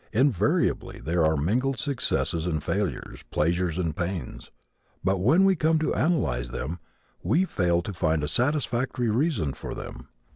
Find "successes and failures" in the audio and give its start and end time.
1.77-3.21